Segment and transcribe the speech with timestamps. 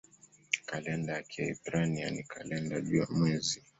[0.69, 3.59] Kalenda ya Kiebrania ni kalenda jua-mwezi.